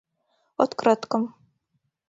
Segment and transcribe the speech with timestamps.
[0.65, 1.23] Открыткым.